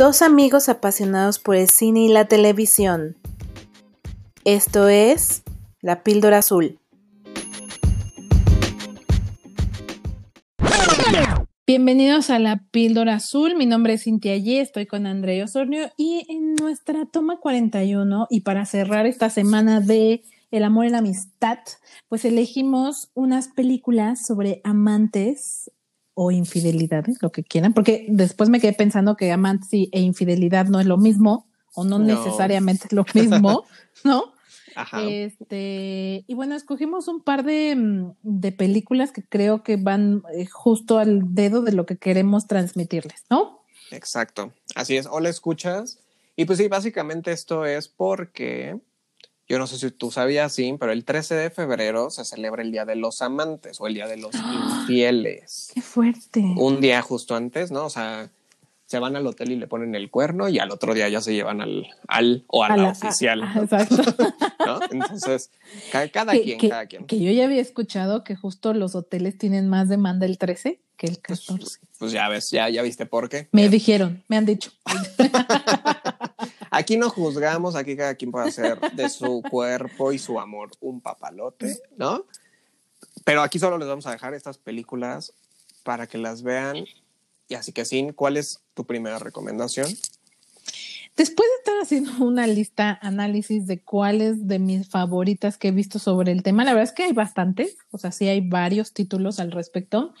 [0.00, 3.18] Dos amigos apasionados por el cine y la televisión.
[4.46, 5.42] Esto es
[5.82, 6.78] La Píldora Azul.
[11.66, 13.56] Bienvenidos a La Píldora Azul.
[13.56, 18.40] Mi nombre es Cintia Ye, estoy con André Osornio y en nuestra toma 41 y
[18.40, 21.58] para cerrar esta semana de El amor y la amistad,
[22.08, 25.70] pues elegimos unas películas sobre amantes
[26.22, 30.78] o infidelidades, lo que quieran, porque después me quedé pensando que amantes e infidelidad no
[30.78, 33.64] es lo mismo o no, necesariamente es lo mismo,
[34.04, 34.34] ¿no?
[34.76, 35.02] Ajá.
[35.02, 40.44] Este, y bueno, escogimos un par de, mm, de películas que creo que van eh,
[40.44, 43.64] justo al dedo de lo que queremos transmitirles, ¿no?
[43.90, 46.00] Exacto, así es, o la escuchas.
[46.36, 48.78] Y pues sí, básicamente esto es porque
[49.50, 52.70] yo no sé si tú sabías, sí, pero el 13 de febrero se celebra el
[52.70, 54.30] Día de los Amantes o el Día de los
[54.80, 55.72] Infieles.
[55.74, 56.54] ¡Qué fuerte!
[56.56, 57.86] Un día justo antes, ¿no?
[57.86, 58.30] O sea,
[58.86, 61.34] se van al hotel y le ponen el cuerno y al otro día ya se
[61.34, 63.42] llevan al, al o a, la, oficial.
[63.60, 63.96] exacto.
[64.66, 64.78] ¿no?
[64.92, 65.50] Entonces,
[65.90, 67.06] cada, quien, cada quien.
[67.06, 71.08] Que yo ya había escuchado que justo los hoteles tienen más demanda el 13 que
[71.08, 71.58] el 14.
[71.58, 73.48] Pues, pues, ya ves, ya, ya viste por qué.
[73.50, 74.70] Me dijeron, me han dicho.
[76.70, 81.00] Aquí no juzgamos, aquí cada quien puede hacer de su cuerpo y su amor un
[81.00, 82.24] papalote, ¿no?
[83.24, 85.32] Pero aquí solo les vamos a dejar estas películas
[85.82, 86.84] para que las vean.
[87.48, 89.88] Y así que, Sin, ¿cuál es tu primera recomendación?
[91.16, 95.98] Después de estar haciendo una lista, análisis de cuáles de mis favoritas que he visto
[95.98, 99.38] sobre el tema, la verdad es que hay bastantes, o sea, sí hay varios títulos
[99.38, 100.14] al respecto,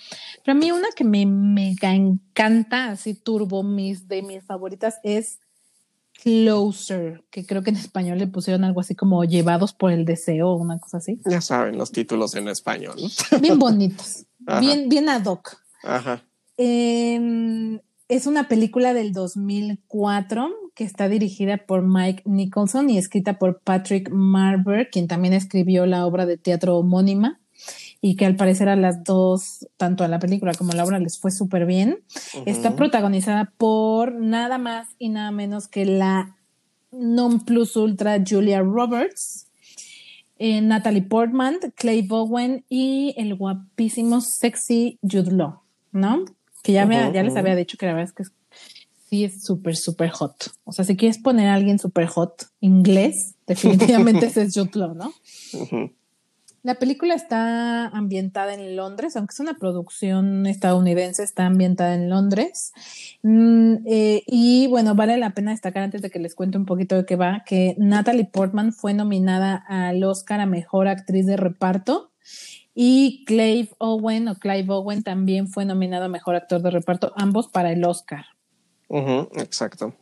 [0.44, 5.38] pero a mí una que me mega encanta, así turbo, mis, de mis favoritas, es
[6.22, 10.54] Closer, que creo que en español le pusieron algo así como Llevados por el Deseo,
[10.54, 11.20] una cosa así.
[11.24, 12.96] Ya saben los títulos en español.
[13.40, 14.26] Bien bonitos,
[14.60, 15.56] bien, bien ad hoc.
[15.82, 16.22] Ajá.
[16.56, 23.60] Em, es una película del 2004 que está dirigida por Mike Nicholson y escrita por
[23.60, 27.39] Patrick Marber, quien también escribió la obra de teatro homónima
[28.00, 30.98] y que al parecer a las dos, tanto a la película como a la obra,
[30.98, 31.98] les fue súper bien.
[32.46, 36.36] Está protagonizada por nada más y nada menos que la
[36.92, 39.48] non plus ultra Julia Roberts,
[40.38, 45.60] eh, Natalie Portman, Clay Bowen y el guapísimo sexy Jude Law,
[45.92, 46.24] ¿no?
[46.62, 48.34] Que ya, me, ya les había dicho que la verdad es que
[49.08, 50.52] sí es súper, súper hot.
[50.64, 54.94] O sea, si quieres poner a alguien súper hot inglés, definitivamente ese es Jude Law,
[54.94, 55.12] ¿no?
[56.62, 62.72] La película está ambientada en Londres, aunque es una producción estadounidense, está ambientada en Londres.
[63.22, 66.96] Mm, eh, y bueno, vale la pena destacar antes de que les cuente un poquito
[66.96, 72.12] de qué va, que Natalie Portman fue nominada al Oscar a Mejor Actriz de Reparto
[72.74, 77.48] y Clive Owen o Clive Owen también fue nominado a Mejor Actor de Reparto, ambos
[77.48, 78.26] para el Oscar.
[79.34, 79.94] exacto.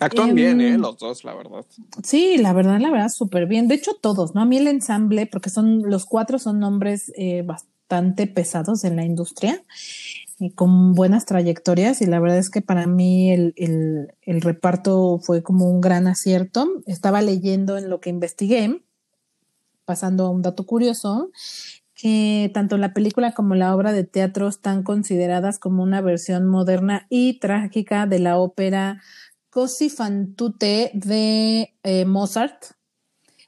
[0.00, 0.74] Actúan bien, ¿eh?
[0.74, 1.64] Em, los dos, la verdad.
[2.02, 3.68] Sí, la verdad, la verdad, súper bien.
[3.68, 4.40] De hecho, todos, ¿no?
[4.40, 9.04] A mí el ensamble, porque son, los cuatro son nombres eh, bastante pesados en la
[9.04, 9.64] industria
[10.38, 12.00] y con buenas trayectorias.
[12.00, 16.06] Y la verdad es que para mí el, el, el reparto fue como un gran
[16.06, 16.68] acierto.
[16.86, 18.82] Estaba leyendo en lo que investigué,
[19.84, 21.30] pasando a un dato curioso,
[22.00, 27.06] que tanto la película como la obra de teatro están consideradas como una versión moderna
[27.10, 29.02] y trágica de la ópera
[29.50, 32.76] Così fan tutte de eh, Mozart,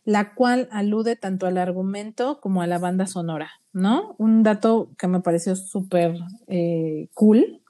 [0.05, 4.17] la cual alude tanto al argumento como a la banda sonora, ¿no?
[4.19, 6.19] Un dato que me pareció súper
[6.49, 7.61] eh, cool.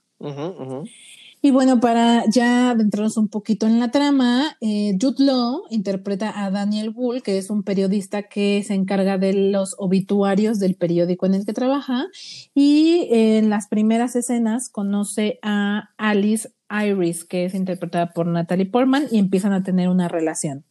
[1.45, 6.53] Y bueno, para ya adentrarnos un poquito en la trama, eh, Jude Law interpreta a
[6.53, 11.35] Daniel Bull, que es un periodista que se encarga de los obituarios del periódico en
[11.35, 12.07] el que trabaja,
[12.55, 19.07] y en las primeras escenas conoce a Alice Iris, que es interpretada por Natalie Portman,
[19.11, 20.65] y empiezan a tener una relación.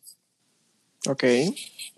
[1.09, 1.23] Ok.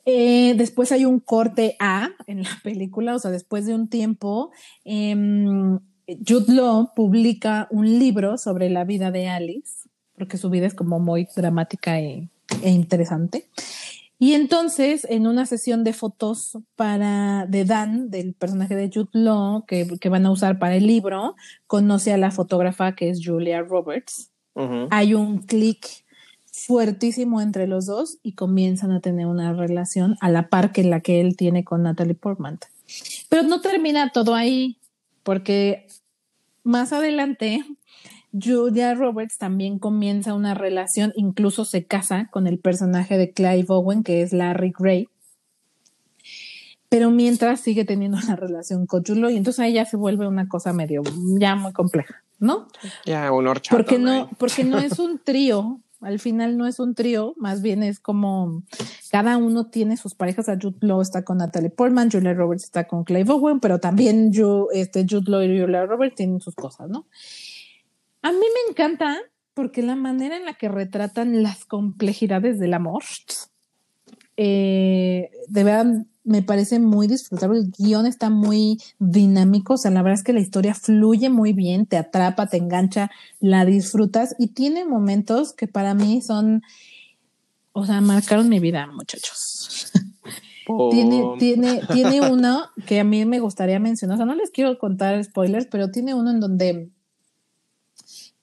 [0.06, 4.52] Eh, después hay un corte A en la película, o sea, después de un tiempo,
[4.86, 5.80] em,
[6.28, 11.00] Jude Law publica un libro sobre la vida de Alice, porque su vida es como
[11.00, 12.28] muy dramática e,
[12.62, 13.46] e interesante.
[14.24, 19.66] Y entonces, en una sesión de fotos para de Dan, del personaje de Jude Law,
[19.66, 21.36] que, van a usar para el libro,
[21.68, 24.32] conoce a la fotógrafa que es Julia Roberts.
[24.92, 26.06] Hay un clic
[26.46, 31.02] fuertísimo entre los dos y comienzan a tener una relación a la par que la
[31.02, 32.60] que él tiene con Natalie Portman.
[33.28, 34.78] Pero no termina todo ahí,
[35.24, 35.86] porque
[36.64, 37.66] más adelante
[38.34, 44.04] Julia Roberts también comienza una relación, incluso se casa con el personaje de Clive Owen,
[44.04, 45.08] que es Larry Gray.
[46.90, 50.48] pero mientras sigue teniendo una relación con Jude y entonces ahí ya se vuelve una
[50.48, 51.02] cosa medio,
[51.40, 52.68] ya muy compleja, ¿no?
[53.06, 57.34] Ya, un Porque no, porque no es un trío, al final no es un trío,
[57.38, 58.64] más bien es como
[59.10, 60.50] cada uno tiene sus parejas.
[60.50, 64.32] A Jude Law está con Natalie Portman, Julia Roberts está con Clive Owen, pero también
[64.32, 67.08] yo, este, Jude Law y Julia Roberts tienen sus cosas, ¿no?
[68.24, 69.18] A mí me encanta
[69.54, 73.04] porque la manera en la que retratan las complejidades del amor,
[74.38, 77.60] eh, de verdad me parece muy disfrutable.
[77.60, 79.74] El guion está muy dinámico.
[79.74, 83.12] O sea, la verdad es que la historia fluye muy bien, te atrapa, te engancha,
[83.40, 86.62] la disfrutas y tiene momentos que para mí son,
[87.74, 89.92] o sea, marcaron mi vida, muchachos.
[90.92, 94.16] Tiene, tiene, tiene uno que a mí me gustaría mencionar.
[94.16, 96.90] O sea, no les quiero contar spoilers, pero tiene uno en donde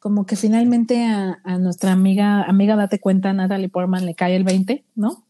[0.00, 4.84] como que finalmente a, nuestra amiga, amiga, date cuenta, Natalie Portman le cae el 20,
[4.96, 5.24] ¿no?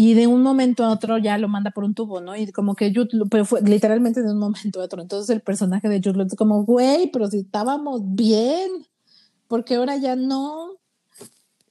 [0.00, 2.36] y de un momento a otro ya lo manda por un tubo, ¿no?
[2.36, 5.02] Y como que Jude, pero fue literalmente de un momento a otro.
[5.02, 8.86] Entonces el personaje de Jude es como, güey, pero si estábamos bien,
[9.48, 10.76] porque ahora ya no.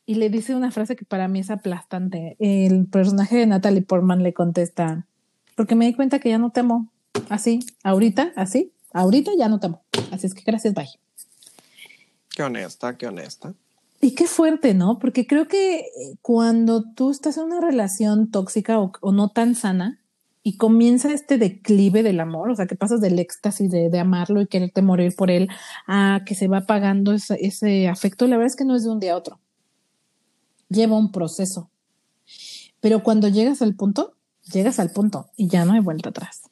[0.05, 2.35] Y le dice una frase que para mí es aplastante.
[2.39, 5.07] El personaje de Natalie Portman le contesta,
[5.55, 6.91] porque me di cuenta que ya no temo.
[7.29, 9.85] Así, ahorita, así, ahorita ya no temo.
[10.11, 11.06] Así es que gracias, bye.
[12.37, 13.55] Qué honesta, qué honesta.
[13.99, 14.99] Y qué fuerte, ¿no?
[14.99, 15.87] Porque creo que eh,
[16.21, 19.99] cuando tú estás en una relación tóxica o, no tan sana
[20.43, 24.45] y comienza este declive del amor, o sea, que pasas del éxtasis de, amarlo y
[24.45, 25.49] quererte morir por él
[25.87, 28.91] a que se va apagando ese, ese afecto, la verdad es que no es de
[28.91, 29.39] un día a otro.
[30.69, 31.71] Lleva un proceso.
[32.81, 34.13] Pero cuando llegas al punto,
[34.53, 36.43] llegas al punto y ya no hay vuelta atrás.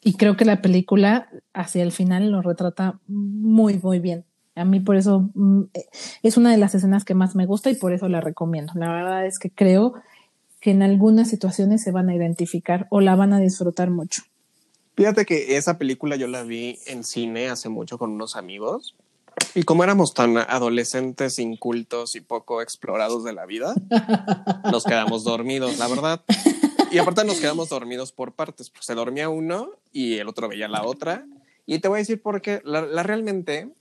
[0.00, 4.24] Y creo que la película hacia el final lo retrata muy, muy bien.
[4.56, 5.86] A mí por eso mm, eh,
[6.22, 8.72] es una de las escenas que más me gusta y por eso la recomiendo.
[8.76, 9.94] La verdad es que creo
[10.60, 14.22] que en algunas situaciones se van a identificar o la van a disfrutar mucho.
[14.96, 18.94] Fíjate que esa película yo la vi en cine hace mucho con unos amigos
[19.54, 23.74] y como éramos tan adolescentes, incultos y poco explorados de la vida,
[24.70, 26.22] nos quedamos dormidos, la verdad.
[26.90, 30.68] Y aparte nos quedamos dormidos por partes, pues se dormía uno y el otro veía
[30.68, 31.26] la otra.
[31.66, 33.72] Y te voy a decir por qué, la realmente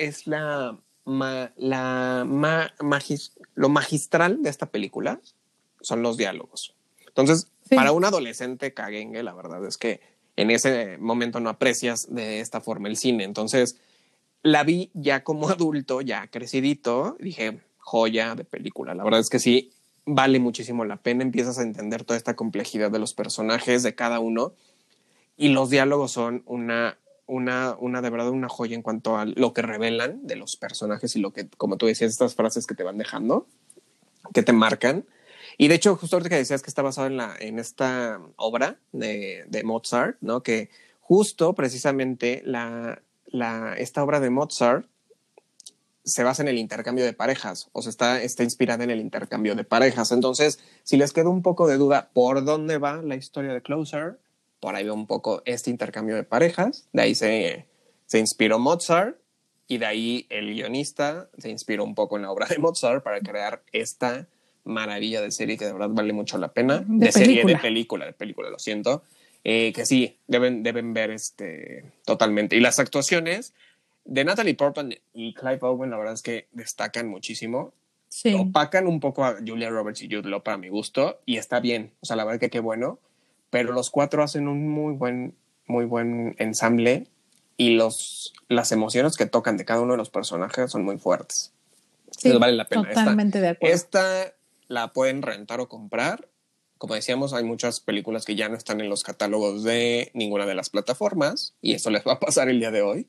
[0.00, 2.24] es la, la
[3.54, 5.20] lo magistral de esta película
[5.80, 6.74] son los diálogos.
[7.06, 10.00] Entonces, para un adolescente caguengue, la verdad es que
[10.36, 13.24] en ese momento no aprecias de esta forma el cine.
[13.24, 13.78] Entonces,
[14.42, 18.94] la vi ya como adulto, ya crecidito, dije, joya de película.
[18.94, 19.72] La verdad es que sí,
[20.06, 21.22] vale muchísimo la pena.
[21.22, 24.54] Empiezas a entender toda esta complejidad de los personajes, de cada uno.
[25.36, 26.98] Y los diálogos son una
[27.30, 31.14] una, una de verdad una joya en cuanto a lo que revelan de los personajes
[31.14, 33.46] y lo que, como tú decías, estas frases que te van dejando,
[34.34, 35.06] que te marcan.
[35.56, 38.78] Y de hecho, justo ahorita que decías que está basado en, la, en esta obra
[38.92, 40.42] de, Mozart, ¿no?
[40.42, 44.86] Que justo precisamente la, la, esta obra de Mozart
[46.02, 49.54] se basa en el intercambio de parejas, o sea, está, está inspirada en el intercambio
[49.54, 50.10] de parejas.
[50.10, 54.18] Entonces, si les queda un poco de duda por dónde va la historia de Closer,
[54.60, 56.86] por ahí veo un poco este intercambio de parejas.
[56.92, 57.66] De ahí se,
[58.06, 59.16] se inspiró Mozart
[59.66, 63.20] y de ahí el guionista se inspiró un poco en la obra de Mozart para
[63.20, 64.28] crear esta
[64.64, 66.84] maravilla de serie que de verdad vale mucho la pena.
[66.86, 69.02] De, serie, de película, de película, lo siento.
[69.42, 72.56] Eh, que sí, deben, deben ver este, totalmente.
[72.56, 73.54] Y las actuaciones
[74.04, 77.72] de Natalie Portman y Clive Owen, la verdad es que destacan muchísimo.
[78.08, 78.34] Sí.
[78.34, 81.92] Opacan un poco a Julia Roberts y Jude Law para mi gusto y está bien.
[82.00, 82.98] O sea, la verdad que qué bueno
[83.50, 85.34] pero los cuatro hacen un muy buen,
[85.66, 87.08] muy buen ensamble
[87.56, 91.52] y los, las emociones que tocan de cada uno de los personajes son muy fuertes.
[92.16, 92.88] Sí, vale la pena.
[92.88, 93.74] Totalmente de acuerdo.
[93.74, 94.34] Esta
[94.68, 96.28] la pueden rentar o comprar.
[96.78, 100.54] Como decíamos, hay muchas películas que ya no están en los catálogos de ninguna de
[100.54, 103.08] las plataformas y eso les va a pasar el día de hoy.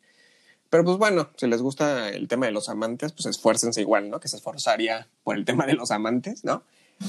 [0.70, 4.20] Pero pues bueno, si les gusta el tema de los amantes, pues esfuércense igual, ¿no?
[4.20, 6.64] Que se esforzaría por el tema de los amantes, ¿no?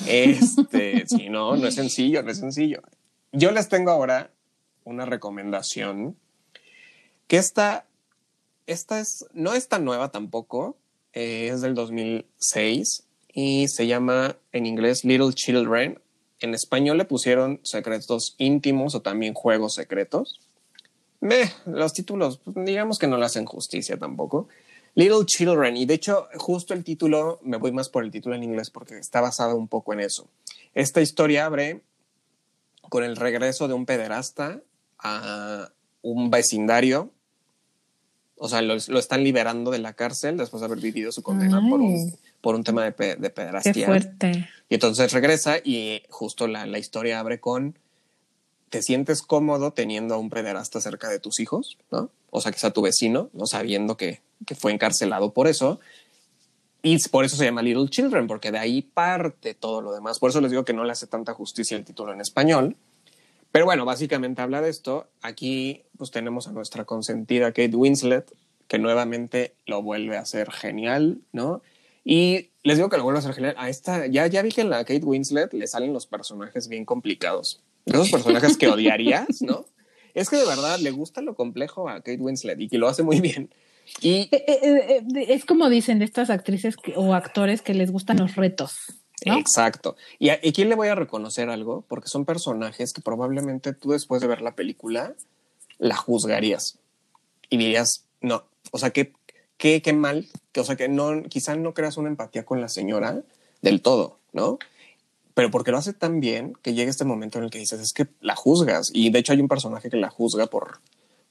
[0.06, 2.82] Este, si no, no es sencillo, no es sencillo.
[3.34, 4.30] Yo les tengo ahora
[4.84, 6.16] una recomendación
[7.28, 7.86] que esta,
[8.66, 10.76] esta es, no es tan nueva tampoco,
[11.14, 15.98] eh, es del 2006 y se llama en inglés Little Children.
[16.40, 20.38] En español le pusieron secretos íntimos o también juegos secretos.
[21.20, 24.48] Meh, los títulos, pues, digamos que no le hacen justicia tampoco.
[24.94, 28.42] Little Children, y de hecho, justo el título, me voy más por el título en
[28.42, 30.28] inglés porque está basado un poco en eso.
[30.74, 31.80] Esta historia abre
[32.92, 34.60] con el regreso de un pederasta
[34.98, 35.70] a
[36.02, 37.10] un vecindario.
[38.36, 41.80] O sea, lo, están liberando de la cárcel después de haber vivido su condena por
[41.80, 43.72] un, por un tema de, de pederastía.
[43.72, 44.46] Qué fuerte.
[44.68, 47.78] Y entonces regresa y justo la, la historia abre con,
[48.68, 51.78] ¿te sientes cómodo teniendo a un pederasta cerca de tus hijos?
[51.90, 52.10] ¿no?
[52.28, 55.80] O sea, que sea tu vecino, no sabiendo que, que fue encarcelado por eso.
[56.82, 60.18] Y por eso se llama Little Children, porque de ahí parte todo lo demás.
[60.18, 62.76] Por eso les digo que no le hace tanta justicia el título en español.
[63.52, 65.08] Pero bueno, básicamente habla de esto.
[65.20, 68.34] Aquí pues tenemos a nuestra consentida Kate Winslet,
[68.66, 71.62] que nuevamente lo vuelve a hacer genial, ¿no?
[72.04, 73.54] Y les digo que lo vuelve a hacer genial.
[73.58, 76.84] A esta, ya, ya vi que en la Kate Winslet le salen los personajes bien
[76.84, 77.62] complicados.
[77.86, 79.66] Esos personajes que odiarías, ¿no?
[80.14, 83.02] Es que de verdad le gusta lo complejo a Kate Winslet y que lo hace
[83.02, 83.50] muy bien.
[84.00, 88.18] Y eh, eh, eh, es como dicen de estas actrices o actores que les gustan
[88.18, 88.78] los retos.
[89.24, 89.96] Exacto.
[90.18, 94.20] Y a quién le voy a reconocer algo, porque son personajes que probablemente tú después
[94.20, 95.14] de ver la película
[95.78, 96.78] la juzgarías
[97.48, 99.12] y dirías, no, o sea, qué,
[99.58, 102.68] qué, qué mal, que, o sea, que no, quizá no creas una empatía con la
[102.68, 103.22] señora
[103.60, 104.58] del todo, ¿no?
[105.34, 107.92] Pero porque lo hace tan bien que llega este momento en el que dices, es
[107.92, 108.90] que la juzgas.
[108.92, 110.80] Y de hecho hay un personaje que la juzga por,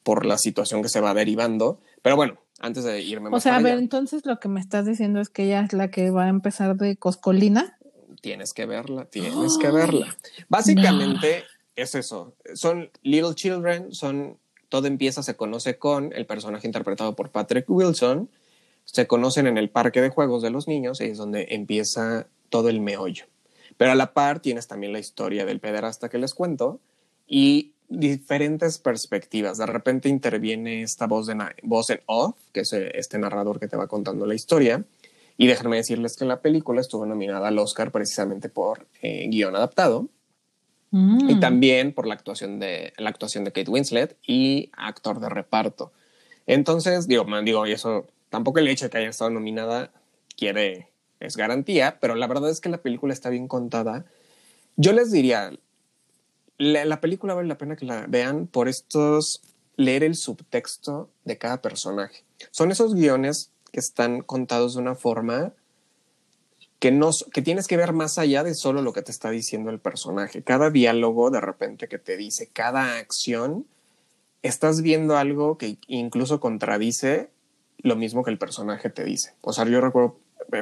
[0.03, 1.79] por la situación que se va derivando.
[2.01, 5.19] Pero bueno, antes de irme O sea, a ver, entonces lo que me estás diciendo
[5.19, 7.77] es que ella es la que va a empezar de coscolina.
[8.21, 10.15] Tienes que verla, tienes que verla.
[10.47, 11.43] Básicamente
[11.75, 12.35] es eso.
[12.53, 14.37] Son Little Children, son
[14.69, 18.29] todo empieza, se conoce con el personaje interpretado por Patrick Wilson.
[18.85, 22.69] Se conocen en el parque de juegos de los niños y es donde empieza todo
[22.69, 23.25] el meollo.
[23.77, 26.79] Pero a la par tienes también la historia del pederasta que les cuento
[27.27, 29.57] y diferentes perspectivas.
[29.57, 33.67] De repente interviene esta voz, de voz en off, que es eh, este narrador que
[33.67, 34.83] te va contando la historia.
[35.38, 40.07] Y déjenme decirles que la película estuvo nominada al Oscar precisamente por eh, guion adaptado.
[40.93, 41.39] Y mm.
[41.39, 45.93] también por la actuación, de, la actuación de Kate Winslet y actor de reparto.
[46.48, 49.91] Entonces, digo, man, digo, y eso tampoco el hecho de que haya estado nominada
[50.36, 50.89] quiere,
[51.21, 54.05] es garantía, pero la verdad es que la película está bien contada.
[54.75, 55.53] Yo les diría,
[56.61, 59.41] la, la película vale la pena que la vean por estos,
[59.77, 62.23] leer el subtexto de cada personaje.
[62.51, 65.53] Son esos guiones que están contados de una forma
[66.79, 69.71] que, no, que tienes que ver más allá de solo lo que te está diciendo
[69.71, 70.43] el personaje.
[70.43, 73.65] Cada diálogo de repente que te dice, cada acción,
[74.43, 77.29] estás viendo algo que incluso contradice
[77.79, 79.33] lo mismo que el personaje te dice.
[79.41, 80.17] O sea, yo recuerdo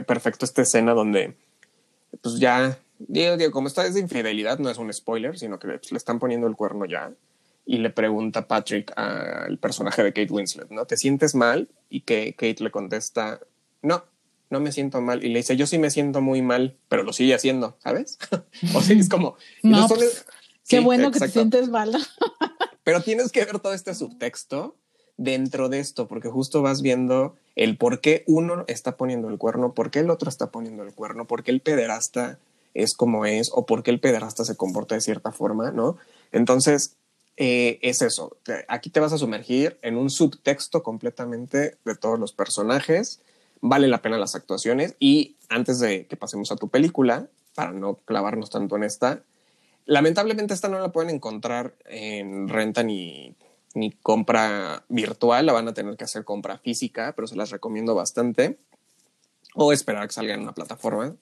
[0.05, 1.35] perfecto esta escena donde,
[2.21, 5.67] pues ya, digo, digo como esta es de infidelidad, no es un spoiler, sino que
[5.67, 7.11] le están poniendo el cuerno ya.
[7.65, 10.85] Y le pregunta Patrick al personaje de Kate Winslet, ¿no?
[10.85, 11.69] ¿Te sientes mal?
[11.89, 13.39] Y que Kate le contesta,
[13.81, 14.03] no,
[14.49, 15.23] no me siento mal.
[15.23, 18.17] Y le dice, yo sí me siento muy mal, pero lo sigue haciendo, ¿sabes?
[18.75, 19.35] o sea, es como...
[19.61, 20.25] No, pues,
[20.67, 21.95] qué bueno que te sientes mal.
[22.83, 24.75] pero tienes que ver todo este subtexto
[25.17, 29.73] dentro de esto, porque justo vas viendo el por qué uno está poniendo el cuerno,
[29.73, 32.39] por qué el otro está poniendo el cuerno, por qué el pederasta
[32.73, 35.97] es como es, o por qué el pederasta se comporta de cierta forma, ¿no?
[36.31, 36.95] Entonces,
[37.37, 38.37] eh, es eso.
[38.67, 43.21] Aquí te vas a sumergir en un subtexto completamente de todos los personajes
[43.61, 47.95] vale la pena las actuaciones y antes de que pasemos a tu película, para no
[47.95, 49.23] clavarnos tanto en esta,
[49.85, 53.35] lamentablemente esta no la pueden encontrar en renta ni,
[53.73, 57.95] ni compra virtual, la van a tener que hacer compra física, pero se las recomiendo
[57.95, 58.57] bastante,
[59.55, 61.15] o esperar a que salga en una plataforma.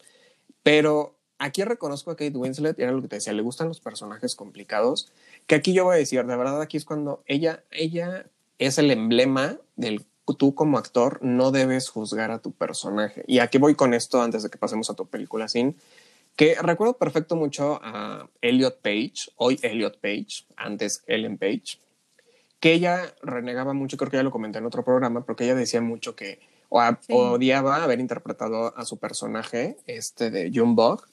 [0.64, 4.36] Pero aquí reconozco a Kate Winslet, era lo que te decía, le gustan los personajes
[4.36, 5.12] complicados,
[5.46, 8.26] que aquí yo voy a decir, de verdad aquí es cuando ella, ella
[8.60, 10.06] es el emblema del
[10.38, 13.24] tú como actor no debes juzgar a tu personaje.
[13.28, 15.76] Y aquí voy con esto antes de que pasemos a tu película sin
[16.36, 21.80] que recuerdo perfecto mucho a Elliot Page, hoy Elliot Page, antes Ellen Page,
[22.60, 25.82] que ella renegaba mucho, creo que ya lo comenté en otro programa, porque ella decía
[25.82, 26.40] mucho que
[26.70, 31.06] odiaba haber interpretado a su personaje, este de Junebug,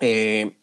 [0.00, 0.56] eh,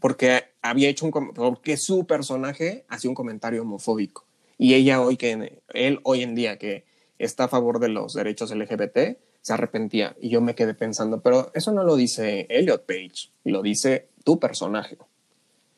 [0.00, 4.26] porque había hecho un porque su personaje hacía un comentario homofóbico.
[4.58, 6.84] Y ella hoy que, él hoy en día que
[7.18, 10.16] está a favor de los derechos LGBT, se arrepentía.
[10.20, 14.38] Y yo me quedé pensando, pero eso no lo dice Elliot Page, lo dice tu
[14.38, 14.96] personaje.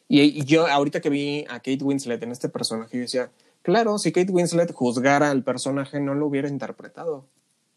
[0.09, 3.31] Y, yo ahorita que vi a Kate Winslet en este personaje, yo decía,
[3.63, 7.27] claro, si Kate Winslet juzgara al personaje, no lo hubiera interpretado.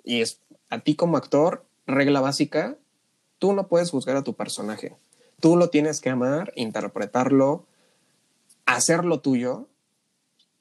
[0.03, 2.77] Y es a ti como actor, regla básica,
[3.39, 4.95] tú no puedes juzgar a tu personaje.
[5.39, 7.65] Tú lo tienes que amar, interpretarlo,
[8.65, 9.67] hacerlo tuyo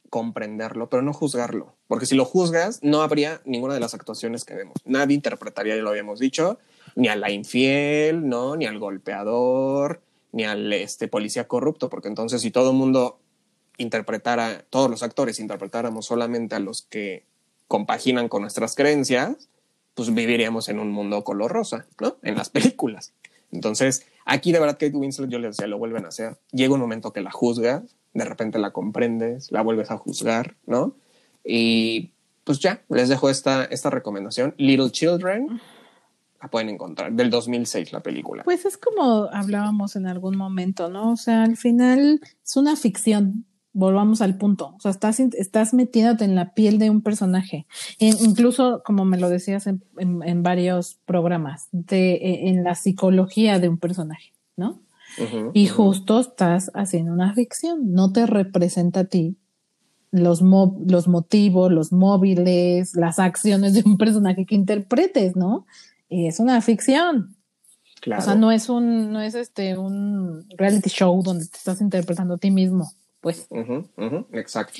[0.09, 1.75] comprenderlo, pero no juzgarlo.
[1.87, 4.77] Porque si lo juzgas, no habría ninguna de las actuaciones que vemos.
[4.85, 6.59] Nadie interpretaría, ya lo habíamos dicho,
[6.97, 8.57] ni a la infiel, ¿no?
[8.57, 13.19] Ni al golpeador, ni al este, policía corrupto, porque entonces si todo el mundo
[13.77, 17.25] interpretara, todos los actores interpretáramos solamente a los que
[17.69, 19.49] compaginan con nuestras creencias,
[19.95, 22.17] pues viviríamos en un mundo color rosa, ¿no?
[22.23, 23.13] En las películas.
[23.51, 26.39] Entonces, aquí de verdad Kate Winslet, yo les decía, lo vuelven a hacer.
[26.53, 30.95] Llega un momento que la juzgas, de repente la comprendes, la vuelves a juzgar, ¿no?
[31.45, 32.13] Y
[32.45, 34.55] pues ya, les dejo esta, esta recomendación.
[34.59, 35.61] Little Children,
[36.41, 38.45] la pueden encontrar, del 2006 la película.
[38.45, 41.13] Pues es como hablábamos en algún momento, ¿no?
[41.13, 44.75] O sea, al final es una ficción, volvamos al punto.
[44.77, 47.67] O sea, estás, estás metiéndote en la piel de un personaje.
[47.99, 53.69] incluso, como me lo decías en, en, varios programas, de, e, en la psicología de
[53.69, 54.81] un personaje, ¿no?
[55.55, 57.93] y justo estás haciendo una ficción.
[57.93, 59.37] No te representa a ti
[60.11, 65.67] los, los motivos, los móviles, las acciones de un personaje que interpretes, ¿no?
[66.09, 67.37] Y es una ficción.
[68.01, 68.23] Claro.
[68.23, 72.35] O sea, no es un, no es este, un reality show donde te estás interpretando
[72.35, 73.49] a ti mismo pues.
[74.33, 74.79] exacto.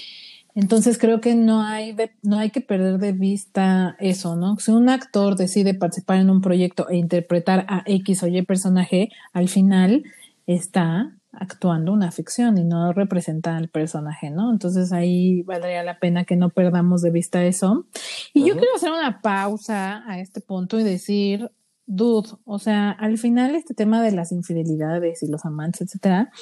[0.55, 4.59] Entonces creo que no hay, no hay que perder de vista eso, ¿no?
[4.59, 9.11] Si un actor decide participar en un proyecto e interpretar a X o Y personaje,
[9.33, 10.03] al final
[10.47, 14.51] está actuando una ficción y no representa al personaje, ¿no?
[14.51, 17.87] Entonces ahí valdría la pena que no perdamos de vista eso.
[18.35, 21.51] Y yo quiero hacer una pausa a este punto y decir,
[21.87, 26.33] dude, o sea, al final este tema de las infidelidades y los amantes, etcétera,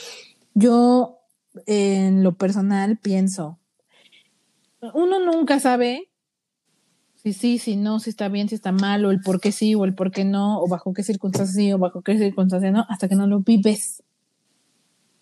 [0.55, 1.16] yo
[1.67, 3.59] en lo personal pienso,
[4.95, 6.11] uno nunca sabe
[7.27, 9.75] si sí, si no, si está bien, si está mal, o el por qué sí,
[9.75, 12.87] o el por qué no, o bajo qué circunstancias sí, o bajo qué circunstancias no,
[12.89, 14.05] hasta que no lo vives.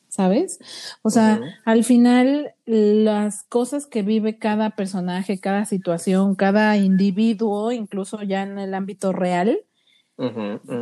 [0.09, 0.59] ¿Sabes?
[1.03, 8.23] O sea, al final las cosas que vive cada personaje, cada situación, cada individuo, incluso
[8.23, 9.61] ya en el ámbito real,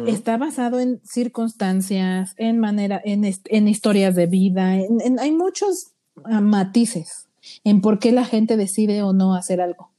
[0.06, 5.92] Está basado en circunstancias, en manera, en, en historias de vida, en, hay muchos
[6.24, 7.28] ah, matices
[7.64, 9.90] en por qué la gente decide o no hacer algo.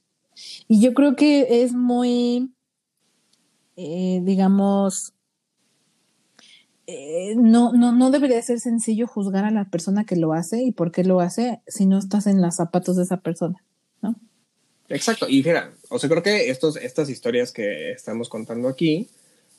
[0.68, 2.54] Y yo creo que es muy,
[3.76, 5.14] eh, digamos,
[6.86, 10.72] eh, no, no, no debería ser sencillo juzgar a la persona que lo hace y
[10.72, 13.64] por qué lo hace si no estás en los zapatos de esa persona,
[14.00, 14.16] ¿no?
[14.88, 15.26] Exacto.
[15.28, 19.08] Y mira, o sea, creo que estos, estas historias que estamos contando aquí,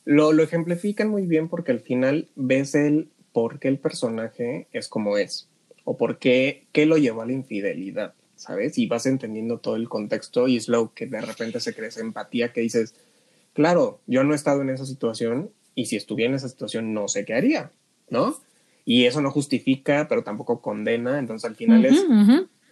[0.06, 4.88] lo, lo ejemplifican muy bien porque al final ves el por qué el personaje es
[4.88, 5.50] como es
[5.84, 8.78] o por qué, qué lo llevó a la infidelidad, ¿sabes?
[8.78, 12.54] Y vas entendiendo todo el contexto y es lo que de repente se crece empatía
[12.54, 12.96] que dices,
[13.54, 17.08] claro, yo no he estado en esa situación y si estuviera en esa situación no
[17.08, 17.72] sé qué haría,
[18.10, 18.36] ¿no?
[18.86, 22.06] Y eso no justifica, pero tampoco condena, entonces al final es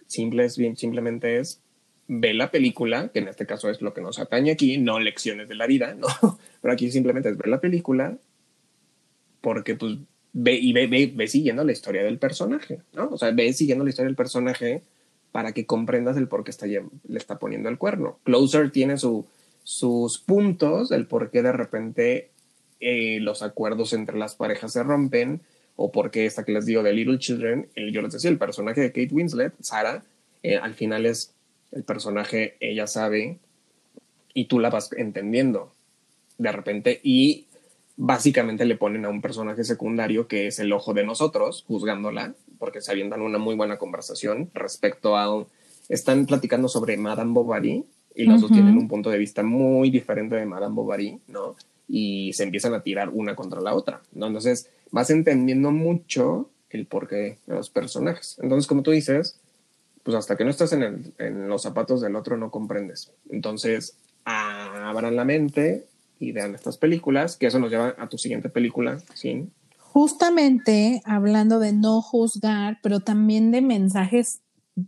[0.06, 1.60] simple, es bien, simplemente es
[2.06, 5.48] ve la película, que en este caso es lo que nos atañe aquí, no lecciones
[5.48, 6.06] de la vida, ¿no?
[6.62, 8.16] Pero aquí simplemente es ver la película
[9.40, 9.98] porque pues
[10.32, 13.08] ve y ve, ve, siguiendo la historia del personaje, ¿no?
[13.10, 14.82] O sea, ve siguiendo la historia del personaje
[15.32, 18.18] para que comprendas el por qué está, le está poniendo el cuerno.
[18.24, 19.26] Closer tiene su,
[19.62, 22.30] sus puntos, el por qué de repente
[22.80, 25.42] eh, los acuerdos entre las parejas se rompen,
[25.76, 28.38] o por qué esta que les digo de Little Children, el, yo les decía, el
[28.38, 30.04] personaje de Kate Winslet, Sara,
[30.42, 31.33] eh, al final es
[31.74, 33.38] el personaje, ella sabe
[34.32, 35.72] y tú la vas entendiendo
[36.38, 37.46] de repente y
[37.96, 42.80] básicamente le ponen a un personaje secundario que es el ojo de nosotros, juzgándola, porque
[42.80, 45.46] se avientan una muy buena conversación respecto a...
[45.88, 47.84] Están platicando sobre Madame Bovary
[48.14, 51.56] y los dos tienen un punto de vista muy diferente de Madame Bovary, ¿no?
[51.86, 54.28] Y se empiezan a tirar una contra la otra, ¿no?
[54.28, 58.38] Entonces vas entendiendo mucho el porqué de los personajes.
[58.40, 59.40] Entonces, como tú dices,
[60.04, 63.10] pues hasta que no estás en, los zapatos del otro no comprendes.
[63.30, 65.86] Entonces, abran la mente
[66.20, 69.48] y vean estas películas, que eso nos lleva a tu siguiente película, ¿sí?
[69.78, 74.40] Justamente hablando de no juzgar, pero también de mensajes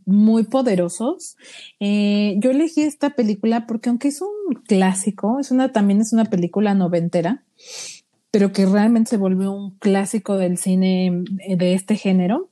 [0.05, 1.37] muy poderosos.
[1.81, 6.27] Eh, yo elegí esta película porque aunque es un clásico, es una, también es una
[6.27, 7.45] película noventera,
[8.31, 11.25] pero que realmente se volvió un clásico del cine
[11.57, 12.51] de este género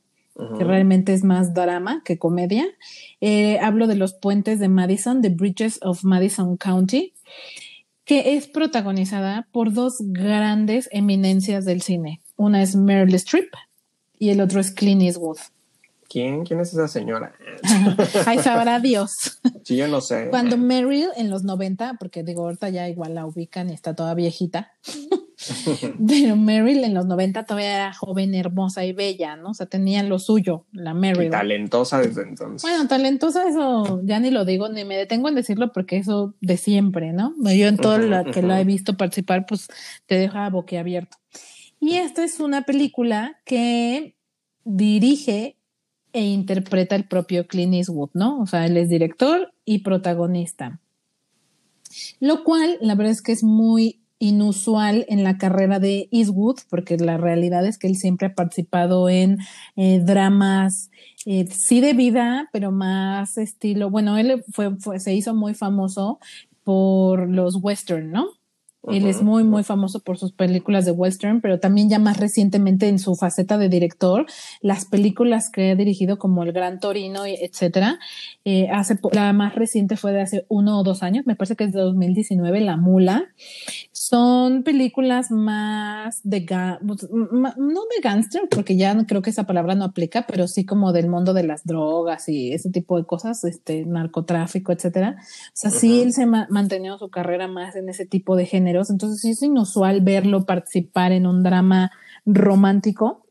[0.57, 2.65] que realmente es más drama que comedia.
[3.21, 7.13] Eh, hablo de los puentes de Madison, The Bridges of Madison County,
[8.03, 12.21] que es protagonizada por dos grandes eminencias del cine.
[12.35, 13.49] Una es Meryl Streep
[14.19, 15.37] y el otro es Clint Eastwood.
[16.07, 16.45] ¿Quién?
[16.45, 17.33] ¿Quién es esa señora?
[18.25, 19.39] Ay, sabrá Dios.
[19.63, 20.27] Sí, yo no sé.
[20.29, 24.13] Cuando Meryl en los 90, porque digo, ahorita ya igual la ubican y está toda
[24.13, 24.71] viejita.
[26.07, 29.51] Pero Meryl en los 90 todavía era joven, hermosa y bella, ¿no?
[29.51, 31.29] O sea, tenía lo suyo, la Meryl.
[31.29, 32.61] talentosa desde entonces.
[32.61, 36.57] Bueno, talentosa, eso ya ni lo digo, ni me detengo en decirlo porque eso de
[36.57, 37.33] siempre, ¿no?
[37.43, 39.67] Yo en todo lo que la he visto participar, pues
[40.05, 41.17] te deja boquiabierto.
[41.79, 44.15] Y esta es una película que
[44.63, 45.57] dirige
[46.13, 48.39] e interpreta el propio Clint Eastwood, ¿no?
[48.39, 50.79] O sea, él es director y protagonista.
[52.19, 56.97] Lo cual, la verdad es que es muy inusual en la carrera de Eastwood, porque
[56.97, 59.39] la realidad es que él siempre ha participado en
[59.75, 60.89] eh, dramas,
[61.25, 66.19] eh, sí de vida, pero más estilo, bueno, él fue, se hizo muy famoso
[66.63, 68.27] por los western, ¿no?
[68.87, 72.87] Él es muy, muy famoso por sus películas de western, pero también ya más recientemente
[72.87, 74.25] en su faceta de director,
[74.61, 77.99] las películas que ha dirigido como El Gran Torino, etcétera.
[78.43, 81.63] Eh, hace, la más reciente fue de hace uno o dos años, me parece que
[81.63, 83.29] es de 2019, La Mula.
[84.07, 86.45] Son películas más de,
[86.85, 90.93] pues, no de gangster, porque ya creo que esa palabra no aplica, pero sí como
[90.93, 95.15] del mundo de las drogas y ese tipo de cosas, este, narcotráfico, etcétera.
[95.19, 98.83] O sea, sí él se ha mantenido su carrera más en ese tipo de género
[98.87, 101.91] entonces sí es inusual verlo participar en un drama
[102.27, 103.24] romántico.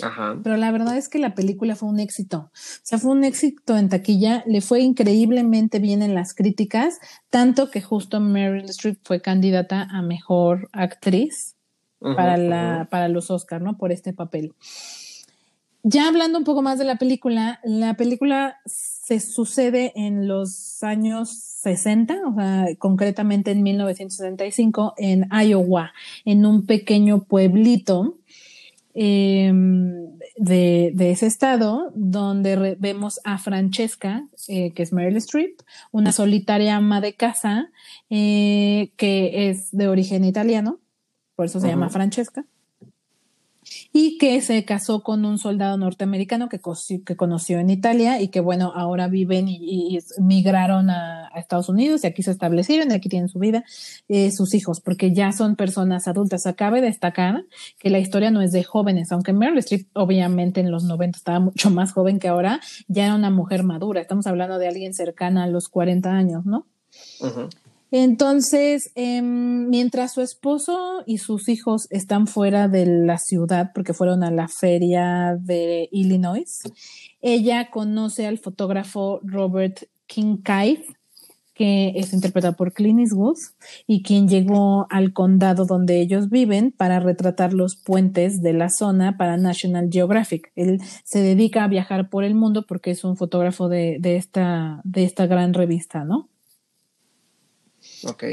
[0.00, 0.38] Ajá.
[0.42, 2.50] Pero la verdad es que la película fue un éxito.
[2.52, 6.98] O sea, fue un éxito en taquilla, le fue increíblemente bien en las críticas,
[7.30, 11.56] tanto que justo Meryl Streep fue candidata a mejor actriz
[12.00, 13.76] para, la, para los Oscars, ¿no?
[13.76, 14.54] Por este papel.
[15.84, 21.30] Ya hablando un poco más de la película, la película se sucede en los años
[21.30, 25.92] 60, o sea, concretamente en 1965, en Iowa,
[26.24, 28.18] en un pequeño pueblito
[28.94, 36.76] em, de, ese estado, donde vemos a Francesca, eh, que es Meryl Streep, una solitaria
[36.76, 37.70] ama de casa
[38.10, 40.80] eh, que es de origen italiano,
[41.36, 42.44] por eso se llama Francesca
[43.92, 46.60] y que se casó con un soldado norteamericano que,
[47.04, 52.06] que conoció en Italia y que, bueno, ahora viven y, migraron a, Estados Unidos y
[52.06, 53.64] aquí se establecieron y aquí tienen su vida,
[54.08, 56.46] eh, sus hijos, porque ya son personas adultas.
[56.46, 57.44] Acabe de destacar
[57.78, 61.40] que la historia no es de jóvenes, aunque Meryl Streep obviamente en los 90 estaba
[61.40, 64.00] mucho más joven que ahora, ya era una mujer madura.
[64.00, 66.66] Estamos hablando de alguien cercana a los 40 años, ¿no?
[67.94, 74.24] Entonces, em, mientras su esposo y sus hijos están fuera de la ciudad porque fueron
[74.24, 76.62] a la feria de Illinois,
[77.20, 80.78] ella conoce al fotógrafo Robert Kincaid,
[81.52, 83.36] que es interpretado por Clint Eastwood
[83.86, 89.18] y quien llegó al condado donde ellos viven para retratar los puentes de la zona
[89.18, 90.50] para National Geographic.
[90.56, 94.80] Él se dedica a viajar por el mundo porque es un fotógrafo de, de, esta,
[94.84, 96.31] de esta gran revista, ¿no?
[98.04, 98.24] Ok.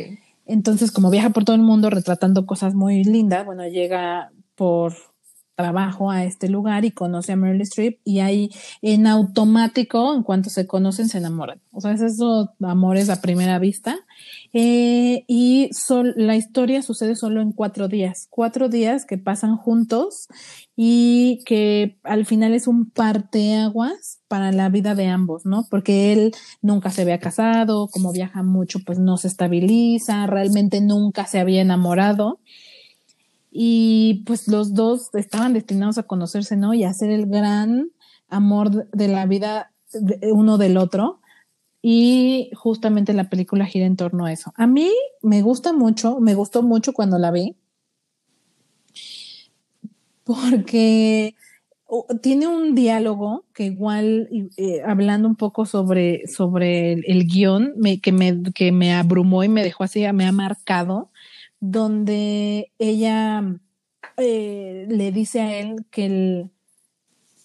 [0.45, 4.93] Entonces, como viaja por todo el mundo retratando cosas muy lindas, bueno, llega por
[5.59, 8.49] trabajo a este lugar y conoce a Meryl Streep y ahí
[8.81, 11.59] en automático, en cuanto se conocen, se enamoran.
[11.73, 13.97] O sea, es eso, amores a primera vista.
[14.51, 15.69] Eh, y
[16.15, 20.27] la historia sucede solo en cuatro días, cuatro días que pasan juntos
[20.75, 25.65] y que al final es un parteaguas para la vida de ambos, ¿no?
[25.69, 26.31] Porque él
[26.61, 31.61] nunca se había casado, como viaja mucho, pues no se estabiliza, realmente nunca se había
[31.61, 32.39] enamorado
[33.51, 36.73] y pues los dos estaban destinados a conocerse, ¿no?
[36.73, 37.91] Y a ser el gran
[38.29, 39.71] amor de la vida
[40.31, 41.19] uno del otro.
[41.81, 44.51] Y justamente la película gira en torno a eso.
[44.55, 47.55] A mí me gusta mucho, me gustó mucho cuando la vi,
[50.23, 51.35] porque
[52.21, 58.43] tiene un diálogo que igual, eh, hablando un poco sobre, sobre el, guion, que, me,
[58.53, 61.09] que me abrumó y me dejó así, me ha marcado,
[61.59, 63.43] donde ella
[64.17, 66.49] eh, le dice a él que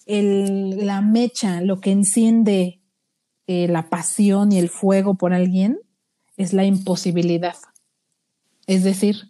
[0.05, 2.81] el, la mecha, lo que enciende
[3.47, 5.79] eh, la pasión y el fuego por alguien,
[6.37, 7.55] es la imposibilidad.
[8.67, 9.29] Es decir,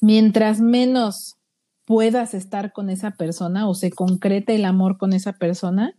[0.00, 1.36] mientras menos
[1.84, 5.94] puedas estar con esa persona o se concrete el amor con esa persona,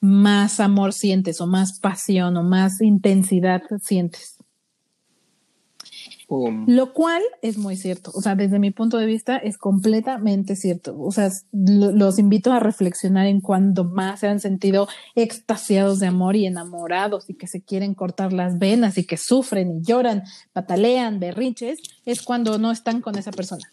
[0.00, 4.35] más amor sientes o más pasión o más intensidad sientes.
[6.28, 8.10] Lo cual es muy cierto.
[8.12, 10.98] O sea, desde mi punto de vista es completamente cierto.
[10.98, 16.34] O sea, los invito a reflexionar en cuando más se han sentido extasiados de amor
[16.34, 21.20] y enamorados y que se quieren cortar las venas y que sufren y lloran, patalean,
[21.20, 23.72] berrinches, es cuando no están con esa persona.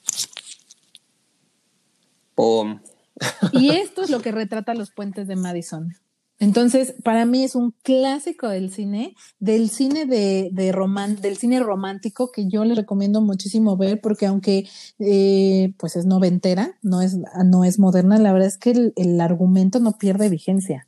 [3.51, 5.95] y esto es lo que retrata los puentes de Madison.
[6.43, 10.73] Entonces, para mí es un clásico del cine, del cine de, de
[11.21, 14.67] del cine romántico que yo les recomiendo muchísimo ver porque aunque
[14.99, 19.79] eh, pues es noventera, no es, no es moderna, la verdad es que el, argumento
[19.79, 20.85] no pierde vigencia.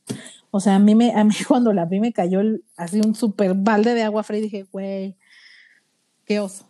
[0.52, 2.42] O sea, a mí me, a mí cuando la vi me cayó
[2.76, 5.16] así un super balde de agua fría y dije, güey,
[6.26, 6.68] qué oso.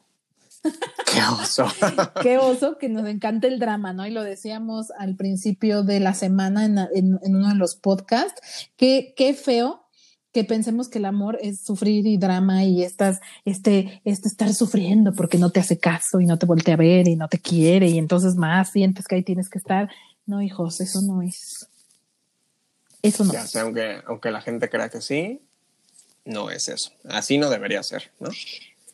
[1.12, 1.68] Qué oso.
[2.22, 4.06] Qué oso que nos encanta el drama, ¿no?
[4.06, 8.42] Y lo decíamos al principio de la semana en, uno de los podcasts.
[8.78, 9.86] Qué, qué feo
[10.34, 15.14] que pensemos que el amor es sufrir y drama y estás, este, este estar sufriendo
[15.14, 17.88] porque no te hace caso y no te voltea a ver y no te quiere
[17.88, 19.90] y entonces más sientes que ahí tienes que estar.
[20.26, 21.70] No, hijos, eso no es.
[23.02, 23.32] Eso no.
[23.32, 25.42] Ya aunque, aunque la gente crea que sí,
[26.26, 26.92] no es eso.
[27.08, 28.30] Así no debería ser, ¿no?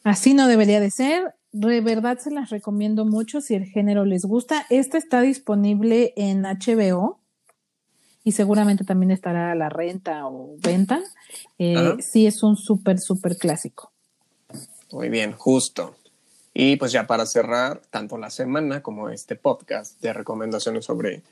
[0.03, 1.35] Así no debería de ser.
[1.51, 4.65] De verdad se las recomiendo mucho si el género les gusta.
[4.69, 7.19] Esta está disponible en HBO
[8.23, 11.01] y seguramente también estará a la renta o venta.
[11.57, 13.91] Eh, sí, es un súper, súper clásico.
[14.91, 15.95] Muy bien, justo.
[16.53, 21.23] Y pues ya para cerrar, tanto la semana como este podcast de recomendaciones sobre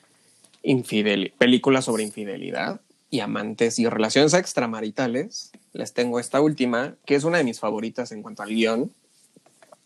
[1.38, 7.38] películas sobre infidelidad y amantes y relaciones extramaritales, les tengo esta última, que es una
[7.38, 8.92] de mis favoritas en cuanto al guion.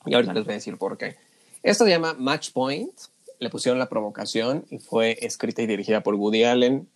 [0.06, 1.15] Y ahorita les voy a decir por qué.
[1.62, 2.91] Esto se llama Match Point.
[3.39, 6.88] Le pusieron la provocación y fue escrita y dirigida por Woody Allen.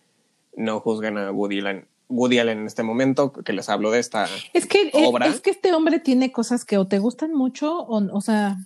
[0.56, 4.28] No juzguen a Woody Allen, Woody Allen en este momento, que les hablo de esta
[4.52, 5.26] es que, obra.
[5.26, 8.56] Es, que este hombre tiene cosas que o te gustan mucho o, o sea,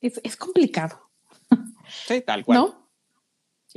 [0.00, 1.00] es, es complicado.
[2.06, 2.58] Sí, tal cual.
[2.58, 2.85] ¿No?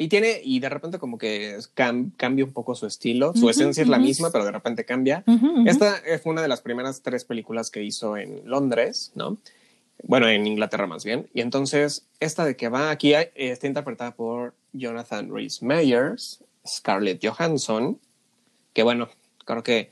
[0.02, 3.90] Y tiene, y de repente como que cambia un poco su estilo, su esencia es
[3.90, 5.26] la misma, pero de repente cambia.
[5.66, 9.38] Esta fue una de las primeras tres películas que hizo en Londres, ¿no?
[10.04, 11.28] Bueno, en Inglaterra más bien.
[11.34, 18.00] Y entonces, esta de que va aquí está interpretada por Jonathan Rhys Meyers, Scarlett Johansson,
[18.72, 19.10] que bueno,
[19.44, 19.92] creo que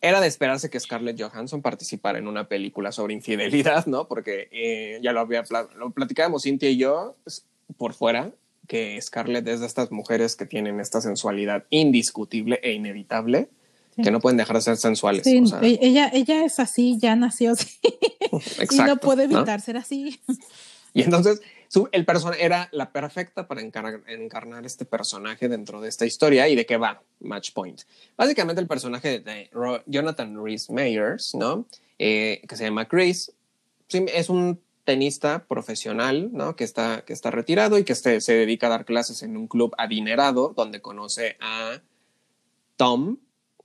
[0.00, 4.08] era de esperarse que Scarlett Johansson participara en una película sobre infidelidad, ¿no?
[4.08, 5.44] Porque eh, ya lo había
[5.76, 7.44] lo platicábamos Cintia y yo pues,
[7.76, 8.32] por fuera,
[8.70, 13.48] que Scarlett es de estas mujeres que tienen esta sensualidad indiscutible e inevitable,
[14.00, 15.24] que no pueden dejar de ser sensuales.
[15.24, 17.80] Sí, e-, ella, ella es así, ya nació así.
[18.70, 20.20] y no puede evitar ser así.
[20.92, 21.40] Y entonces
[21.92, 26.66] el personaje era la perfecta para encarnar, este personaje dentro de esta historia y de
[26.66, 27.82] qué va Match Point.
[28.16, 29.50] Básicamente el personaje de
[29.86, 31.64] Jonathan Rhys Meyers, ¿no?
[31.96, 33.30] Eh, que se llama Chris,
[33.88, 36.56] es un tenista profesional, ¿no?
[36.56, 39.46] Que está, que está retirado y que este, se dedica a dar clases en un
[39.46, 41.80] club adinerado donde conoce a
[42.76, 43.18] Tom,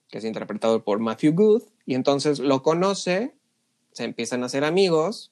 [0.08, 3.34] que es interpretado por Matthew Good, y entonces lo conoce,
[3.92, 5.32] se empiezan a hacer amigos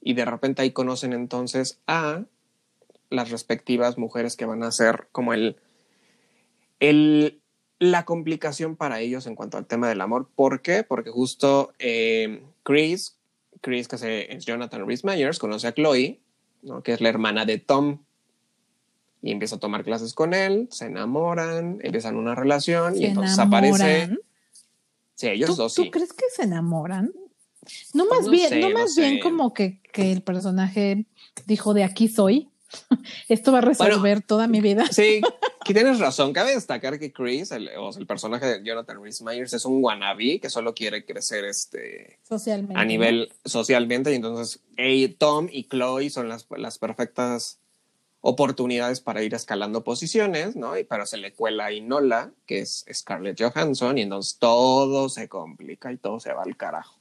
[0.00, 2.22] y de repente ahí conocen entonces a
[3.10, 5.56] las respectivas mujeres que van a ser como el,
[6.78, 7.42] el
[7.80, 10.28] la complicación para ellos en cuanto al tema del amor.
[10.36, 10.84] ¿Por qué?
[10.84, 13.17] Porque justo eh, Chris
[13.60, 16.20] Chris, que es Jonathan Rhys Meyers, conoce a Chloe,
[16.62, 16.82] ¿no?
[16.82, 18.00] que es la hermana de Tom,
[19.22, 24.10] y empieza a tomar clases con él, se enamoran, empiezan una relación y entonces aparece.
[25.14, 25.84] Sí, ellos dos sí.
[25.84, 27.12] ¿Tú crees que se enamoran?
[27.92, 31.06] No pues más bien, no más bien como que, que, el personaje
[31.46, 32.48] dijo de aquí soy.
[33.28, 34.86] Esto va a resolver toda mi vida.
[34.90, 35.20] Sí,
[35.64, 36.32] que tienes razón.
[36.32, 40.50] Cabe destacar que Chris, el, el personaje de Jonathan Rhys Myers, es un wannabe que
[40.50, 42.80] solo quiere crecer este, socialmente.
[42.80, 44.12] A nivel socialmente.
[44.12, 44.60] Y entonces
[45.18, 47.58] Tom y Chloe son las, las perfectas
[48.20, 50.76] oportunidades para ir escalando posiciones, ¿no?
[50.76, 55.28] Y pero se le cuela a Nola, que es Scarlett Johansson, y entonces todo se
[55.28, 56.97] complica y todo se va al carajo.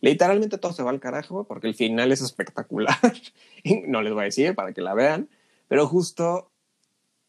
[0.00, 2.96] Literalmente todo se va al carajo porque el final es espectacular.
[3.86, 5.28] no les voy a decir para que la vean,
[5.68, 6.50] pero justo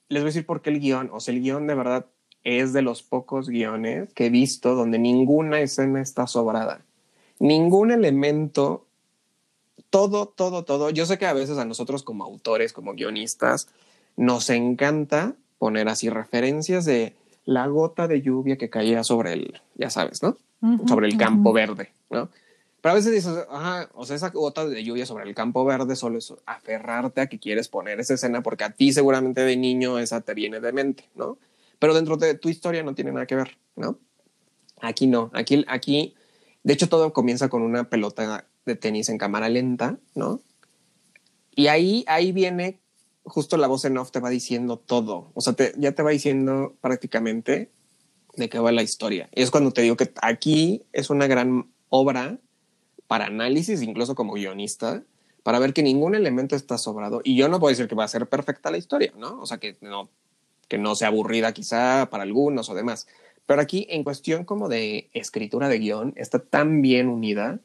[0.07, 2.05] les voy a decir por qué el guion, o sea, el guion de verdad
[2.43, 6.81] es de los pocos guiones que he visto donde ninguna escena está sobrada.
[7.39, 8.85] Ningún elemento,
[9.89, 10.89] todo, todo, todo.
[10.89, 13.67] Yo sé que a veces a nosotros como autores, como guionistas,
[14.15, 19.89] nos encanta poner así referencias de la gota de lluvia que caía sobre el, ya
[19.89, 20.37] sabes, ¿no?
[20.87, 22.29] sobre el campo verde, ¿no?
[22.81, 25.95] Pero a veces dices, ajá, o sea, esa gota de lluvia sobre el campo verde
[25.95, 29.99] solo es aferrarte a que quieres poner esa escena porque a ti seguramente de niño
[29.99, 31.37] esa te viene de mente, ¿no?
[31.77, 33.99] Pero dentro de tu historia no tiene nada que ver, ¿no?
[34.81, 36.15] Aquí no, aquí, aquí,
[36.63, 40.41] de hecho todo comienza con una pelota de tenis en cámara lenta, ¿no?
[41.55, 42.79] Y ahí, ahí viene
[43.23, 46.75] justo la voz en off te va diciendo todo, o sea, ya te va diciendo
[46.81, 47.69] prácticamente
[48.35, 49.29] de qué va la historia.
[49.35, 52.39] Y es cuando te digo que aquí es una gran obra
[53.11, 55.03] para análisis, incluso como guionista,
[55.43, 57.19] para ver que ningún elemento está sobrado.
[57.25, 59.37] Y yo no puedo decir que va a ser perfecta la historia, ¿no?
[59.41, 60.07] O sea, que no,
[60.69, 63.07] que no sea aburrida quizá para algunos o demás.
[63.45, 67.59] Pero aquí, en cuestión como de escritura de guion, está tan bien unida,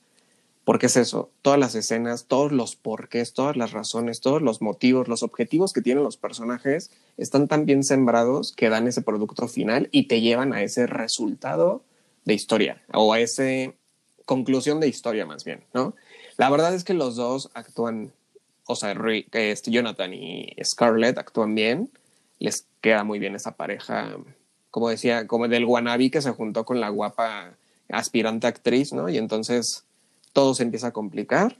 [0.65, 5.07] porque es eso, todas las escenas, todos los porqués, todas las razones, todos los motivos,
[5.07, 9.91] los objetivos que tienen los personajes, están tan bien sembrados que dan ese producto final
[9.93, 11.85] y te llevan a ese resultado
[12.25, 13.77] de historia o a ese
[14.27, 15.95] conclusión de historia más bien, ¿no?
[16.37, 18.13] La verdad es que los dos actúan,
[18.67, 18.95] o sea,
[19.33, 21.91] este Jonathan y Scarlett actúan bien,
[22.39, 24.15] les queda muy bien esa pareja
[24.77, 27.55] como decía, como del wannabe que se juntó con la guapa
[27.89, 29.09] aspirante actriz, ¿no?
[29.09, 29.85] Y entonces
[30.35, 31.57] todo se empieza a complicar.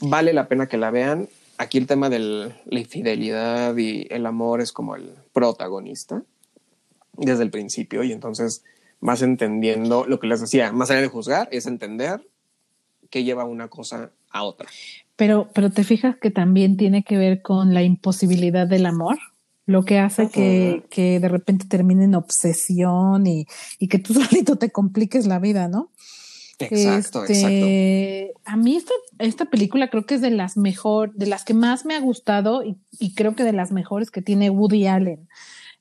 [0.00, 1.28] Vale la pena que la vean.
[1.56, 6.24] Aquí el tema de la infidelidad y el amor es como el protagonista
[7.12, 8.64] desde el principio y entonces
[9.04, 12.26] vas entendiendo lo que les decía, más allá de juzgar, es entender
[13.10, 14.66] que lleva una cosa a otra.
[15.14, 19.18] Pero, pero te fijas que también tiene que ver con la imposibilidad del amor,
[19.66, 23.46] lo que hace que, que de repente termine en obsesión y,
[23.78, 25.90] y que tú solito te compliques la vida, ¿no?
[26.58, 28.40] Exacto, este, exacto.
[28.46, 31.84] A mí esta, esta película creo que es de las mejor, de las que más
[31.84, 35.28] me ha gustado y, y, creo que de las mejores que tiene Woody Allen.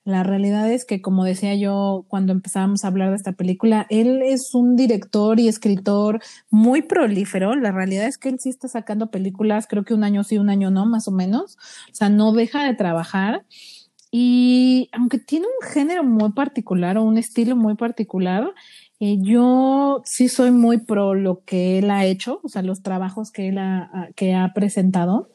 [0.06, 4.22] La realidad es que, como decía yo cuando empezábamos a hablar de esta película, él
[4.22, 7.56] es un director y escritor muy prolífero.
[7.56, 10.50] La realidad es que él sí está sacando películas, creo que un año sí, un
[10.50, 11.58] año no, más o menos.
[11.92, 13.46] O sea, no deja de trabajar.
[14.12, 18.54] Y aunque tiene un género muy particular o un estilo muy particular,
[19.00, 23.32] eh, yo sí soy muy pro lo que él ha hecho, o sea, los trabajos
[23.32, 25.30] que él ha, presentado.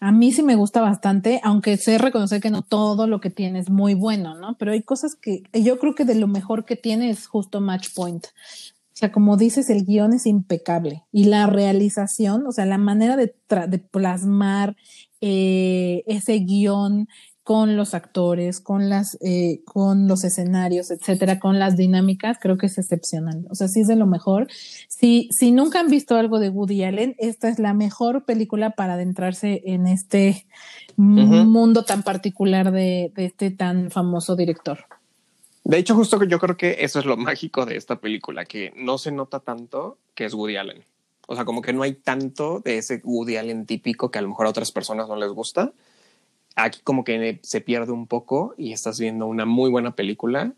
[0.00, 3.58] A mí sí me gusta bastante, aunque sé reconocer que no todo lo que tiene
[3.58, 4.56] es muy bueno, ¿no?
[4.58, 7.88] Pero hay cosas que yo creo que de lo mejor que tiene es justo Match
[7.94, 8.26] Point.
[8.26, 13.16] O sea, como dices, el guion es impecable y la realización, o sea, la manera
[13.16, 13.34] de,
[13.90, 14.76] plasmar
[15.20, 17.08] eh, ese guion
[17.44, 22.66] con los actores, con las, eh, con los escenarios, etcétera, con las dinámicas, creo que
[22.66, 23.46] es excepcional.
[23.50, 24.48] O sea, sí es de lo mejor.
[24.88, 28.94] Si, si nunca han visto algo de Woody Allen, esta es la mejor película para
[28.94, 30.46] adentrarse en este
[30.96, 34.86] mundo tan particular de, de este tan famoso director.
[35.64, 38.72] De hecho, justo que yo creo que eso es lo mágico de esta película, que
[38.74, 40.82] no se nota tanto que es Woody Allen.
[41.26, 44.28] O sea, como que no hay tanto de ese Woody Allen típico que a lo
[44.28, 45.72] mejor a otras personas no les gusta
[46.56, 50.52] aquí como que se pierde un poco y estás viendo una muy buena película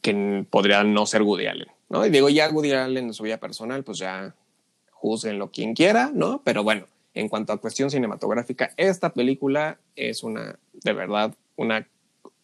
[0.00, 2.04] que podría no ser Woody Allen, ¿no?
[2.04, 4.34] Y digo, ya Woody Allen en su vida personal, pues ya
[4.90, 6.42] juzguenlo quien quiera, ¿no?
[6.44, 11.86] Pero bueno, en cuanto a cuestión cinematográfica, esta película es una, de verdad, una,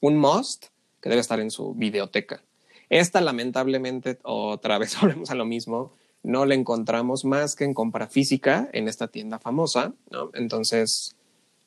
[0.01, 0.67] un must
[1.01, 2.43] que debe estar en su videoteca.
[2.91, 8.09] Esta, lamentablemente, otra vez volvemos a lo mismo, no la encontramos más que en compra
[8.09, 10.31] física en esta tienda famosa, ¿no?
[10.35, 11.17] Entonces,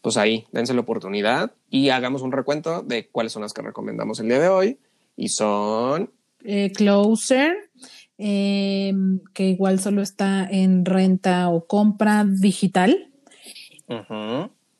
[0.01, 4.19] pues ahí, dense la oportunidad y hagamos un recuento de cuáles son las que recomendamos
[4.19, 4.77] el día de hoy.
[5.15, 6.11] Y son...
[6.43, 7.55] Eh, Closer,
[8.17, 13.09] em, que igual solo está en renta o compra digital.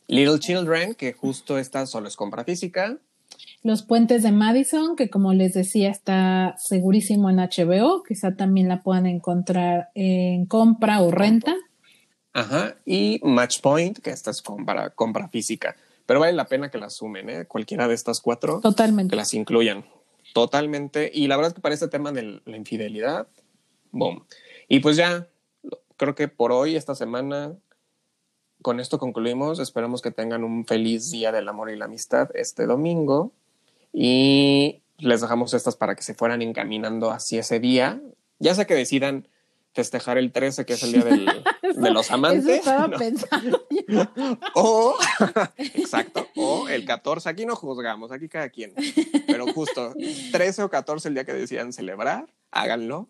[0.08, 2.98] Little Children, que justo está solo es compra física.
[3.64, 8.82] Los Puentes de Madison, que como les decía está segurísimo en HBO, quizá también la
[8.82, 11.56] puedan encontrar en compra o renta.
[12.34, 15.76] Ajá, y Match Point, que esta es para compra física.
[16.06, 17.46] Pero vale la pena que las sumen, ¿eh?
[17.46, 18.60] Cualquiera de estas cuatro.
[18.62, 19.12] Totalmente.
[19.12, 19.86] Que las incluyan.
[20.34, 21.12] Totalmente.
[21.14, 23.28] Y la verdad es que para este tema de la infidelidad,
[23.92, 24.26] boom.
[24.68, 25.28] Y pues ya,
[25.98, 27.56] creo que por hoy, esta semana,
[28.62, 29.60] con esto concluimos.
[29.60, 33.32] Esperamos que tengan un feliz día del amor y la amistad este domingo.
[33.94, 38.02] Y les dejamos estas para que se fueran encaminando hacia ese día.
[38.40, 39.28] Ya sea que decidan
[39.74, 41.04] festejar el 13, que es el día
[41.76, 42.46] de los amantes.
[42.46, 43.66] Eso estaba pensando.
[44.56, 44.98] o,
[45.58, 48.74] exacto, o el 14, aquí no juzgamos, aquí cada quien.
[49.28, 49.94] Pero justo
[50.32, 53.10] 13 o 14, el día que decían celebrar, háganlo.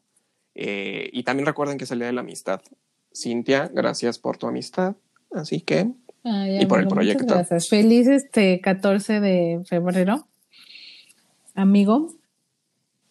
[0.53, 2.61] Eh, y también recuerden que es el día de la amistad.
[3.15, 4.95] Cintia, gracias por tu amistad.
[5.31, 5.89] Así que,
[6.23, 7.33] y por el proyecto.
[7.33, 7.69] Gracias.
[7.69, 10.27] Feliz este 14 de febrero,
[11.55, 12.20] amigo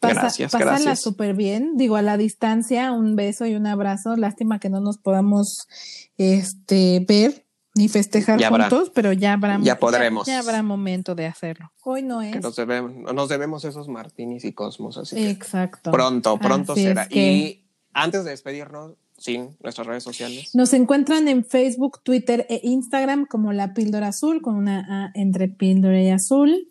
[0.01, 1.77] gracias, pásala súper bien.
[1.77, 4.17] Digo, a la distancia, un beso y un abrazo.
[4.17, 5.69] Lástima que no nos podamos
[6.17, 10.27] este, ver ni festejar juntos, pero ya habrá, ya, podremos.
[10.27, 11.73] Ya, habrá momento de hacerlo.
[11.85, 12.33] Hoy no es.
[12.33, 15.91] Que nos debemos, nos debemos esos Martinis y Cosmos, así Exacto.
[15.91, 17.07] pronto, pronto será.
[17.11, 20.55] Y antes de despedirnos, sin nuestras redes sociales.
[20.55, 25.49] Nos encuentran en Facebook, Twitter e Instagram como La Píldora Azul, con una A entre
[25.49, 26.69] Píldora y Azul.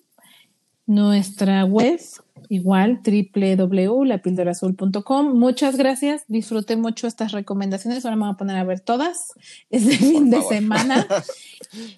[0.90, 2.00] Nuestra web,
[2.50, 5.38] igual, www.lapildorazul.com.
[5.38, 6.24] Muchas gracias.
[6.28, 8.06] Disfruté mucho estas recomendaciones.
[8.06, 9.34] Ahora me voy a poner a ver todas.
[9.70, 11.06] Es de fin de semana.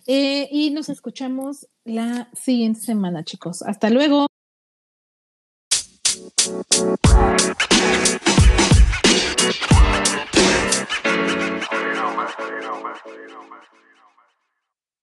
[0.05, 3.61] Eh, y nos escuchamos la siguiente semana, chicos.
[3.61, 4.27] Hasta luego.